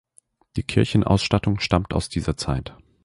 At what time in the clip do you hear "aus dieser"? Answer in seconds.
1.93-2.35